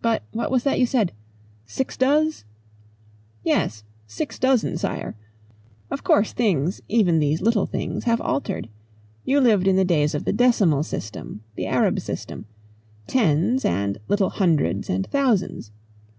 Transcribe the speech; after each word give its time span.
"But 0.00 0.22
what 0.32 0.50
was 0.50 0.62
that 0.64 0.78
you 0.80 0.86
said 0.86 1.12
sixdoz?" 1.66 2.44
"Yes. 3.44 3.84
Six 4.06 4.38
dozen, 4.38 4.78
Sire. 4.78 5.14
Of 5.90 6.02
course 6.02 6.32
things, 6.32 6.80
even 6.88 7.18
these 7.18 7.42
little 7.42 7.66
things, 7.66 8.04
have 8.04 8.22
altered. 8.22 8.70
You 9.26 9.42
lived 9.42 9.66
in 9.68 9.76
the 9.76 9.84
days 9.84 10.14
of 10.14 10.24
the 10.24 10.32
decimal 10.32 10.84
system, 10.84 11.42
the 11.54 11.66
Arab 11.66 12.00
system 12.00 12.46
tens, 13.06 13.62
and 13.62 13.98
little 14.08 14.30
hundreds 14.30 14.88
and 14.88 15.06
thousands. 15.08 15.70